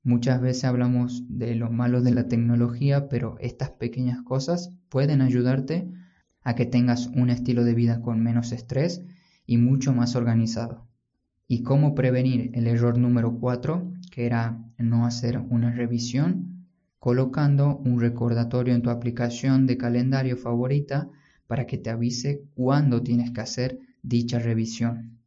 Muchas 0.03 0.41
veces 0.41 0.65
hablamos 0.65 1.23
de 1.29 1.55
lo 1.55 1.71
malo 1.71 2.01
de 2.01 2.13
la 2.13 2.29
tecnología, 2.29 3.11
pero 3.11 3.37
estas 3.41 3.71
pequeñas 3.73 4.23
cosas 4.23 4.73
pueden 4.89 5.21
ayudarte 5.21 5.91
a 6.49 6.55
que 6.55 6.65
tengas 6.65 7.09
un 7.09 7.29
estilo 7.29 7.63
de 7.63 7.75
vida 7.75 8.01
con 8.01 8.23
menos 8.23 8.53
estrés 8.53 9.05
y 9.45 9.59
mucho 9.59 9.93
más 9.93 10.17
organizado. 10.17 10.89
¿Y 11.47 11.63
cómo 11.63 11.95
prevenir 11.95 12.53
el 12.55 12.67
error 12.67 12.97
número 12.97 13.39
4, 13.39 13.93
que 14.11 14.25
era 14.25 14.59
no 14.79 15.05
hacer 15.05 15.39
una 15.51 15.71
revisión? 15.71 16.67
Colocando 16.99 17.77
un 17.77 18.01
recordatorio 18.01 18.75
en 18.75 18.81
tu 18.81 18.89
aplicación 18.89 19.67
de 19.67 19.77
calendario 19.77 20.39
favorita 20.39 21.11
para 21.47 21.67
que 21.67 21.77
te 21.77 21.91
avise 21.91 22.47
cuándo 22.55 23.03
tienes 23.03 23.31
que 23.31 23.43
hacer 23.43 23.81
dicha 24.03 24.39
revisión. 24.39 25.19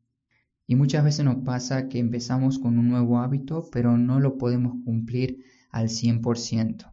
Y 0.65 0.75
muchas 0.75 1.03
veces 1.03 1.23
nos 1.23 1.43
pasa 1.45 1.87
que 1.87 1.99
empezamos 1.99 2.57
con 2.57 2.79
un 2.79 2.89
nuevo 2.89 3.19
hábito, 3.19 3.69
pero 3.71 3.95
no 3.95 4.19
lo 4.19 4.39
podemos 4.39 4.73
cumplir 4.83 5.45
al 5.69 5.89
100%. 5.89 6.91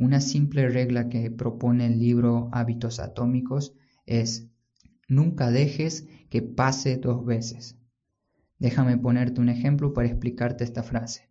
Una 0.00 0.20
simple 0.20 0.68
regla 0.68 1.08
que 1.08 1.28
propone 1.28 1.86
el 1.86 1.98
libro 1.98 2.50
Hábitos 2.52 3.00
Atómicos 3.00 3.74
es 4.06 4.46
nunca 5.08 5.50
dejes 5.50 6.06
que 6.30 6.40
pase 6.40 6.98
dos 6.98 7.26
veces. 7.26 7.76
Déjame 8.60 8.96
ponerte 8.96 9.40
un 9.40 9.48
ejemplo 9.48 9.92
para 9.92 10.06
explicarte 10.06 10.62
esta 10.62 10.84
frase. 10.84 11.28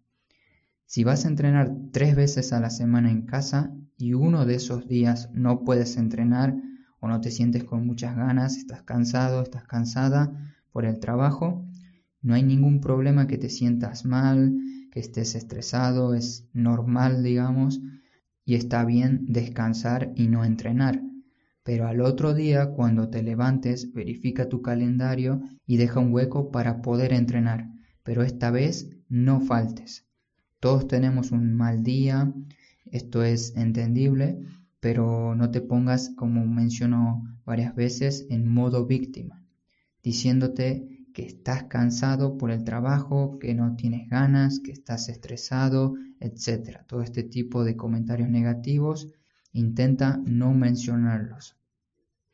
Si 0.85 1.05
vas 1.05 1.23
a 1.23 1.29
entrenar 1.29 1.73
tres 1.93 2.17
veces 2.17 2.51
a 2.51 2.59
la 2.59 2.69
semana 2.69 3.09
en 3.09 3.21
casa 3.21 3.73
y 3.97 4.15
uno 4.15 4.45
de 4.45 4.55
esos 4.55 4.85
días 4.85 5.29
no 5.31 5.63
puedes 5.63 5.95
entrenar 5.95 6.53
o 6.99 7.07
no 7.07 7.21
te 7.21 7.31
sientes 7.31 7.63
con 7.63 7.87
muchas 7.87 8.17
ganas, 8.17 8.57
estás 8.57 8.83
cansado, 8.83 9.43
estás 9.43 9.63
cansada 9.63 10.33
por 10.73 10.83
el 10.83 10.99
trabajo, 10.99 11.65
no 12.21 12.33
hay 12.33 12.43
ningún 12.43 12.81
problema 12.81 13.27
que 13.27 13.37
te 13.37 13.47
sientas 13.47 14.03
mal, 14.03 14.57
que 14.91 14.99
estés 14.99 15.35
estresado, 15.35 16.15
es 16.15 16.49
normal, 16.51 17.23
digamos, 17.23 17.79
y 18.47 18.55
está 18.55 18.85
bien 18.85 19.25
descansar 19.27 20.13
y 20.15 20.29
no 20.29 20.45
entrenar. 20.45 21.03
Pero 21.63 21.85
al 21.85 21.99
otro 21.99 22.33
día, 22.33 22.67
cuando 22.71 23.09
te 23.09 23.21
levantes, 23.21 23.91
verifica 23.91 24.47
tu 24.47 24.61
calendario 24.61 25.41
y 25.65 25.75
deja 25.75 25.99
un 25.99 26.13
hueco 26.13 26.49
para 26.49 26.81
poder 26.81 27.11
entrenar. 27.11 27.67
Pero 28.03 28.23
esta 28.23 28.49
vez 28.49 28.89
no 29.09 29.41
faltes. 29.41 30.05
Todos 30.61 30.87
tenemos 30.87 31.33
un 31.33 31.55
mal 31.55 31.83
día, 31.83 32.33
esto 32.85 33.21
es 33.21 33.53
entendible, 33.57 34.39
pero 34.79 35.35
no 35.35 35.51
te 35.51 35.59
pongas, 35.59 36.11
como 36.15 36.47
menciono 36.47 37.23
varias 37.43 37.75
veces, 37.75 38.27
en 38.29 38.47
modo 38.47 38.85
víctima, 38.85 39.43
diciéndote 40.01 40.96
que 41.17 41.25
estás 41.25 41.63
cansado 41.63 42.37
por 42.37 42.51
el 42.51 42.63
trabajo, 42.63 43.39
que 43.39 43.55
no 43.55 43.75
tienes 43.75 44.07
ganas, 44.07 44.59
que 44.59 44.71
estás 44.71 45.09
estresado, 45.09 45.95
etc. 46.19 46.81
Todo 46.85 47.01
este 47.01 47.23
tipo 47.23 47.63
de 47.63 47.75
comentarios 47.75 48.29
negativos, 48.29 49.07
intenta 49.51 50.21
no 50.27 50.53
mencionarlos. 50.53 51.55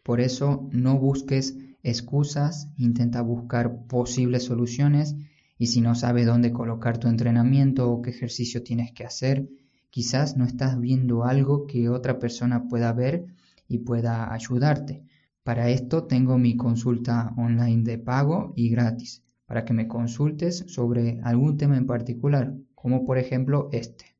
Por 0.03 0.19
eso 0.19 0.67
no 0.73 0.99
busques 0.99 1.57
excusas, 1.81 2.67
intenta 2.75 3.21
buscar 3.21 3.85
posibles 3.87 4.43
soluciones 4.43 5.15
y 5.57 5.67
si 5.67 5.79
no 5.79 5.95
sabes 5.95 6.25
dónde 6.25 6.51
colocar 6.51 6.97
tu 6.97 7.07
entrenamiento 7.07 7.89
o 7.89 8.01
qué 8.01 8.09
ejercicio 8.09 8.63
tienes 8.63 8.91
que 8.91 9.05
hacer, 9.05 9.47
quizás 9.91 10.35
no 10.35 10.43
estás 10.43 10.77
viendo 10.77 11.23
algo 11.23 11.67
que 11.67 11.87
otra 11.87 12.19
persona 12.19 12.67
pueda 12.67 12.91
ver 12.91 13.27
y 13.69 13.77
pueda 13.77 14.33
ayudarte. 14.33 15.05
Para 15.43 15.69
esto 15.69 16.05
tengo 16.05 16.37
mi 16.37 16.55
consulta 16.55 17.33
online 17.35 17.83
de 17.83 17.97
pago 17.97 18.53
y 18.55 18.69
gratis, 18.69 19.23
para 19.45 19.65
que 19.65 19.73
me 19.73 19.89
consultes 19.89 20.63
sobre 20.67 21.19
algún 21.21 21.57
tema 21.57 21.75
en 21.75 21.85
particular, 21.85 22.55
como 22.75 23.05
por 23.05 23.17
ejemplo 23.17 23.67
este. 23.73 24.15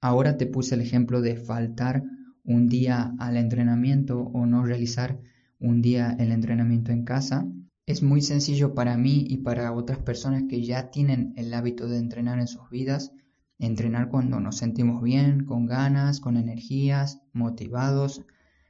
Ahora 0.00 0.38
te 0.38 0.46
puse 0.46 0.74
el 0.74 0.80
ejemplo 0.80 1.20
de 1.20 1.36
faltar 1.36 2.02
un 2.44 2.68
día 2.68 3.14
al 3.18 3.36
entrenamiento 3.36 4.20
o 4.20 4.46
no 4.46 4.64
realizar 4.64 5.20
un 5.60 5.82
día 5.82 6.16
el 6.18 6.32
entrenamiento 6.32 6.92
en 6.92 7.04
casa. 7.04 7.46
Es 7.84 8.02
muy 8.02 8.22
sencillo 8.22 8.74
para 8.74 8.96
mí 8.96 9.26
y 9.28 9.38
para 9.38 9.70
otras 9.72 9.98
personas 9.98 10.44
que 10.48 10.64
ya 10.64 10.90
tienen 10.90 11.34
el 11.36 11.52
hábito 11.52 11.88
de 11.88 11.98
entrenar 11.98 12.38
en 12.38 12.48
sus 12.48 12.70
vidas, 12.70 13.12
entrenar 13.58 14.08
cuando 14.08 14.40
nos 14.40 14.56
sentimos 14.56 15.02
bien, 15.02 15.44
con 15.44 15.66
ganas, 15.66 16.20
con 16.20 16.38
energías, 16.38 17.20
motivados, 17.34 18.24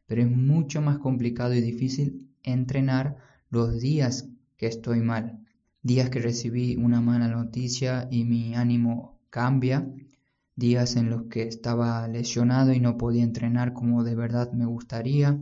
pero 0.07 0.23
es 0.23 0.31
mucho 0.31 0.83
más 0.83 0.99
complicado 0.99 1.55
y 1.55 1.61
difícil 1.61 2.31
entrenar 2.43 3.17
los 3.51 3.81
días 3.81 4.29
que 4.57 4.67
estoy 4.67 5.01
mal, 5.01 5.41
días 5.83 6.11
que 6.11 6.21
recibí 6.21 6.77
una 6.77 7.01
mala 7.01 7.29
noticia 7.29 8.09
y 8.11 8.25
mi 8.25 8.55
ánimo 8.55 9.19
cambia, 9.31 9.89
días 10.57 10.97
en 10.97 11.11
los 11.11 11.25
que 11.25 11.43
estaba 11.43 12.07
lesionado 12.09 12.73
y 12.73 12.81
no 12.81 12.97
podía 12.97 13.25
entrenar 13.25 13.73
como 13.73 14.05
de 14.05 14.15
verdad 14.15 14.53
me 14.53 14.67
gustaría, 14.67 15.41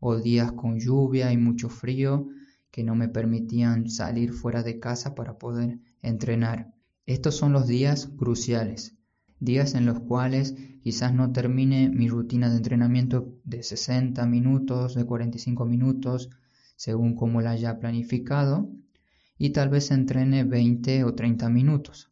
o 0.00 0.16
días 0.16 0.52
con 0.52 0.78
lluvia 0.78 1.32
y 1.32 1.36
mucho 1.36 1.68
frío 1.68 2.28
que 2.70 2.84
no 2.84 2.94
me 2.94 3.08
permitían 3.08 3.90
salir 3.90 4.32
fuera 4.32 4.62
de 4.62 4.80
casa 4.80 5.14
para 5.14 5.38
poder 5.38 5.78
entrenar. 6.02 6.72
Estos 7.06 7.36
son 7.36 7.52
los 7.52 7.66
días 7.66 8.08
cruciales, 8.16 8.96
días 9.40 9.74
en 9.74 9.86
los 9.86 10.00
cuales 10.00 10.54
quizás 10.82 11.12
no 11.14 11.32
termine 11.32 11.88
mi 11.88 12.08
rutina 12.08 12.48
de 12.50 12.58
entrenamiento 12.58 13.34
de 13.44 13.62
60 13.62 14.24
minutos, 14.26 14.94
de 14.94 15.04
45 15.04 15.64
minutos, 15.66 16.30
según 16.76 17.14
como 17.14 17.40
la 17.40 17.50
haya 17.50 17.78
planificado, 17.78 18.70
y 19.38 19.50
tal 19.50 19.70
vez 19.70 19.90
entrene 19.90 20.44
20 20.44 21.04
o 21.04 21.14
30 21.14 21.48
minutos. 21.48 22.10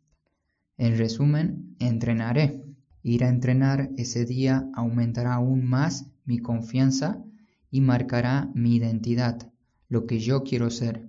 En 0.78 0.97
resumen, 0.97 1.76
entrenaré. 1.78 2.64
Ir 3.02 3.25
a 3.25 3.28
entrenar 3.28 3.90
ese 3.97 4.25
día 4.25 4.68
aumentará 4.75 5.35
aún 5.35 5.64
más 5.64 6.11
mi 6.25 6.38
confianza 6.38 7.23
y 7.70 7.80
marcará 7.80 8.50
mi 8.54 8.76
identidad, 8.76 9.52
lo 9.88 10.06
que 10.06 10.18
yo 10.18 10.42
quiero 10.42 10.70
ser. 10.70 11.08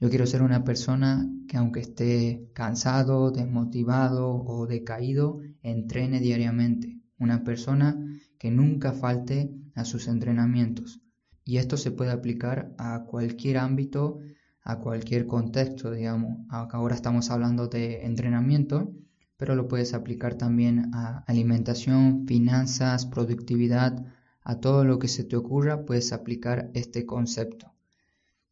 Yo 0.00 0.10
quiero 0.10 0.26
ser 0.26 0.42
una 0.42 0.64
persona 0.64 1.28
que 1.48 1.56
aunque 1.56 1.80
esté 1.80 2.48
cansado, 2.52 3.30
desmotivado 3.30 4.30
o 4.44 4.66
decaído, 4.66 5.40
entrene 5.62 6.20
diariamente. 6.20 7.00
Una 7.18 7.42
persona 7.42 7.96
que 8.38 8.50
nunca 8.50 8.92
falte 8.92 9.50
a 9.74 9.84
sus 9.84 10.06
entrenamientos. 10.06 11.00
Y 11.44 11.56
esto 11.56 11.76
se 11.76 11.90
puede 11.90 12.12
aplicar 12.12 12.74
a 12.78 13.04
cualquier 13.04 13.58
ámbito 13.58 14.20
a 14.68 14.80
cualquier 14.80 15.26
contexto, 15.26 15.90
digamos. 15.90 16.44
Ahora 16.50 16.94
estamos 16.94 17.30
hablando 17.30 17.68
de 17.68 18.04
entrenamiento, 18.04 18.92
pero 19.38 19.54
lo 19.54 19.66
puedes 19.66 19.94
aplicar 19.94 20.34
también 20.34 20.90
a 20.94 21.24
alimentación, 21.26 22.26
finanzas, 22.26 23.06
productividad, 23.06 24.04
a 24.42 24.60
todo 24.60 24.84
lo 24.84 24.98
que 24.98 25.08
se 25.08 25.24
te 25.24 25.36
ocurra 25.36 25.86
puedes 25.86 26.12
aplicar 26.12 26.70
este 26.74 27.06
concepto. 27.06 27.72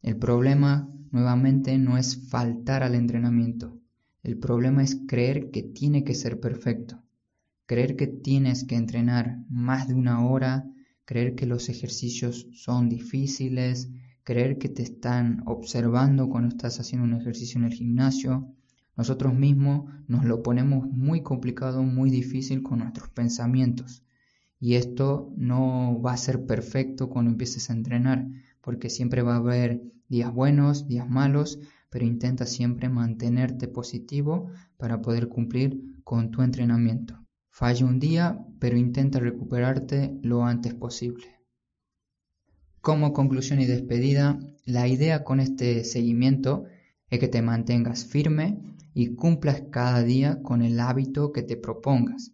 El 0.01 0.17
problema, 0.17 0.89
nuevamente, 1.11 1.77
no 1.77 1.97
es 1.97 2.29
faltar 2.29 2.83
al 2.83 2.95
entrenamiento. 2.95 3.79
El 4.23 4.37
problema 4.37 4.83
es 4.83 4.99
creer 5.07 5.51
que 5.51 5.63
tiene 5.63 6.03
que 6.03 6.13
ser 6.13 6.39
perfecto. 6.39 7.01
Creer 7.65 7.95
que 7.95 8.07
tienes 8.07 8.63
que 8.63 8.75
entrenar 8.75 9.39
más 9.49 9.87
de 9.87 9.93
una 9.93 10.25
hora, 10.25 10.65
creer 11.05 11.35
que 11.35 11.45
los 11.45 11.69
ejercicios 11.69 12.47
son 12.53 12.89
difíciles, 12.89 13.89
creer 14.23 14.57
que 14.57 14.67
te 14.67 14.83
están 14.83 15.43
observando 15.45 16.29
cuando 16.29 16.49
estás 16.49 16.79
haciendo 16.81 17.07
un 17.07 17.13
ejercicio 17.13 17.59
en 17.59 17.65
el 17.65 17.73
gimnasio. 17.73 18.53
Nosotros 18.97 19.33
mismos 19.33 19.89
nos 20.07 20.25
lo 20.25 20.43
ponemos 20.43 20.89
muy 20.89 21.21
complicado, 21.21 21.83
muy 21.83 22.09
difícil 22.09 22.63
con 22.63 22.79
nuestros 22.79 23.09
pensamientos. 23.09 24.03
Y 24.59 24.75
esto 24.75 25.31
no 25.37 26.01
va 26.01 26.13
a 26.13 26.17
ser 26.17 26.45
perfecto 26.45 27.09
cuando 27.09 27.31
empieces 27.31 27.69
a 27.69 27.73
entrenar, 27.73 28.27
porque 28.59 28.89
siempre 28.89 29.21
va 29.21 29.35
a 29.35 29.37
haber 29.37 29.81
días 30.09 30.33
buenos, 30.33 30.87
días 30.87 31.09
malos, 31.09 31.59
pero 31.89 32.05
intenta 32.05 32.45
siempre 32.45 32.89
mantenerte 32.89 33.67
positivo 33.67 34.49
para 34.77 35.01
poder 35.01 35.27
cumplir 35.27 35.81
con 36.03 36.31
tu 36.31 36.41
entrenamiento. 36.41 37.25
Falla 37.49 37.85
un 37.85 37.99
día, 37.99 38.45
pero 38.59 38.77
intenta 38.77 39.19
recuperarte 39.19 40.17
lo 40.21 40.45
antes 40.45 40.73
posible. 40.73 41.25
Como 42.81 43.13
conclusión 43.13 43.59
y 43.59 43.65
despedida, 43.65 44.39
la 44.65 44.87
idea 44.87 45.23
con 45.23 45.39
este 45.39 45.83
seguimiento 45.83 46.65
es 47.09 47.19
que 47.19 47.27
te 47.27 47.41
mantengas 47.41 48.05
firme 48.05 48.61
y 48.93 49.15
cumplas 49.15 49.63
cada 49.71 50.03
día 50.03 50.41
con 50.41 50.61
el 50.61 50.79
hábito 50.79 51.31
que 51.31 51.43
te 51.43 51.57
propongas. 51.57 52.31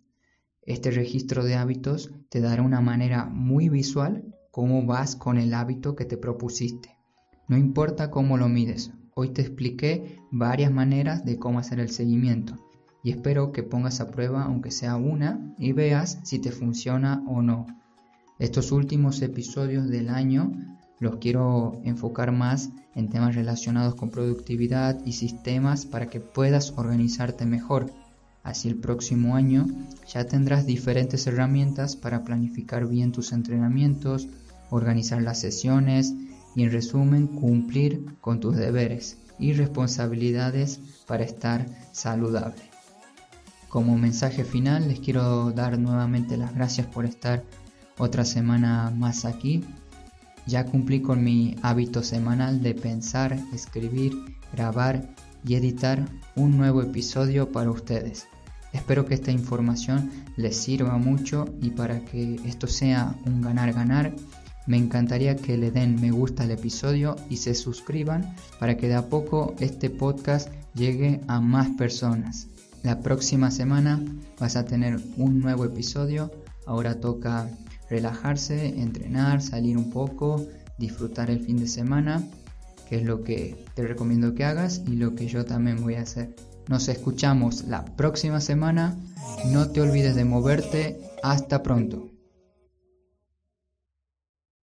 Este 0.61 0.91
registro 0.91 1.43
de 1.43 1.55
hábitos 1.55 2.11
te 2.29 2.39
dará 2.39 2.61
una 2.61 2.81
manera 2.81 3.25
muy 3.25 3.69
visual 3.69 4.35
cómo 4.51 4.85
vas 4.85 5.15
con 5.15 5.37
el 5.37 5.53
hábito 5.53 5.95
que 5.95 6.05
te 6.05 6.17
propusiste. 6.17 7.02
No 7.47 7.57
importa 7.57 8.09
cómo 8.09 8.37
lo 8.37 8.47
mides, 8.47 8.91
hoy 9.15 9.29
te 9.29 9.41
expliqué 9.41 10.19
varias 10.31 10.71
maneras 10.71 11.25
de 11.25 11.37
cómo 11.37 11.59
hacer 11.59 11.79
el 11.79 11.89
seguimiento 11.89 12.57
y 13.03 13.11
espero 13.11 13.51
que 13.51 13.63
pongas 13.63 13.99
a 13.99 14.09
prueba 14.09 14.43
aunque 14.43 14.71
sea 14.71 14.95
una 14.95 15.53
y 15.57 15.73
veas 15.73 16.19
si 16.23 16.39
te 16.39 16.51
funciona 16.51 17.21
o 17.27 17.41
no. 17.41 17.67
Estos 18.39 18.71
últimos 18.71 19.21
episodios 19.21 19.89
del 19.89 20.09
año 20.09 20.53
los 20.99 21.17
quiero 21.17 21.81
enfocar 21.83 22.31
más 22.31 22.69
en 22.95 23.09
temas 23.09 23.35
relacionados 23.35 23.95
con 23.95 24.09
productividad 24.09 25.05
y 25.05 25.11
sistemas 25.13 25.85
para 25.85 26.07
que 26.07 26.21
puedas 26.21 26.73
organizarte 26.77 27.45
mejor. 27.45 27.91
Así 28.41 28.69
el 28.69 28.75
próximo 28.75 29.35
año 29.35 29.67
ya 30.07 30.25
tendrás 30.25 30.65
diferentes 30.65 31.27
herramientas 31.27 31.97
para 31.97 32.23
planificar 32.23 32.87
bien 32.87 33.11
tus 33.11 33.33
entrenamientos, 33.33 34.29
organizar 34.69 35.21
las 35.21 35.39
sesiones 35.39 36.13
y 36.55 36.63
en 36.63 36.71
resumen 36.71 37.27
cumplir 37.27 38.05
con 38.21 38.39
tus 38.39 38.55
deberes 38.55 39.17
y 39.39 39.53
responsabilidades 39.53 40.79
para 41.07 41.23
estar 41.23 41.65
saludable. 41.91 42.61
Como 43.69 43.97
mensaje 43.97 44.43
final 44.43 44.87
les 44.87 44.99
quiero 44.99 45.51
dar 45.51 45.79
nuevamente 45.79 46.37
las 46.37 46.53
gracias 46.53 46.87
por 46.87 47.05
estar 47.05 47.43
otra 47.97 48.25
semana 48.25 48.91
más 48.95 49.25
aquí. 49.25 49.63
Ya 50.45 50.65
cumplí 50.65 51.01
con 51.01 51.23
mi 51.23 51.55
hábito 51.61 52.03
semanal 52.03 52.61
de 52.61 52.75
pensar, 52.75 53.39
escribir, 53.53 54.13
grabar 54.51 55.09
y 55.45 55.55
editar 55.55 56.05
un 56.35 56.57
nuevo 56.57 56.81
episodio 56.81 57.51
para 57.51 57.71
ustedes. 57.71 58.27
Espero 58.73 59.05
que 59.05 59.13
esta 59.13 59.31
información 59.31 60.11
les 60.35 60.57
sirva 60.57 60.97
mucho 60.97 61.45
y 61.61 61.69
para 61.69 62.03
que 62.05 62.35
esto 62.45 62.67
sea 62.67 63.15
un 63.25 63.41
ganar-ganar, 63.41 64.15
me 64.65 64.77
encantaría 64.77 65.35
que 65.35 65.57
le 65.57 65.71
den 65.71 65.99
me 65.99 66.11
gusta 66.11 66.43
al 66.43 66.51
episodio 66.51 67.15
y 67.29 67.37
se 67.37 67.53
suscriban 67.53 68.35
para 68.59 68.77
que 68.77 68.87
de 68.87 68.95
a 68.95 69.09
poco 69.09 69.55
este 69.59 69.89
podcast 69.89 70.49
llegue 70.73 71.21
a 71.27 71.41
más 71.41 71.69
personas. 71.71 72.47
La 72.83 72.99
próxima 72.99 73.51
semana 73.51 74.03
vas 74.39 74.55
a 74.55 74.65
tener 74.65 74.99
un 75.17 75.39
nuevo 75.39 75.65
episodio. 75.65 76.31
Ahora 76.65 76.99
toca 76.99 77.49
relajarse, 77.89 78.79
entrenar, 78.81 79.41
salir 79.41 79.77
un 79.77 79.89
poco, 79.89 80.45
disfrutar 80.77 81.29
el 81.29 81.39
fin 81.39 81.57
de 81.57 81.67
semana, 81.67 82.23
que 82.89 82.97
es 82.97 83.03
lo 83.03 83.23
que 83.23 83.65
te 83.75 83.85
recomiendo 83.85 84.33
que 84.33 84.45
hagas 84.45 84.81
y 84.85 84.95
lo 84.95 85.15
que 85.15 85.27
yo 85.27 85.45
también 85.45 85.81
voy 85.81 85.95
a 85.95 86.01
hacer. 86.01 86.35
Nos 86.67 86.87
escuchamos 86.87 87.65
la 87.65 87.83
próxima 87.83 88.39
semana. 88.39 88.97
No 89.51 89.69
te 89.69 89.81
olvides 89.81 90.15
de 90.15 90.25
moverte. 90.25 90.99
Hasta 91.21 91.63
pronto. 91.63 92.12